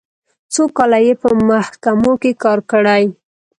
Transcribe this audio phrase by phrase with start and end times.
[0.53, 3.03] څو کاله یې په محکمو کې کار کړی.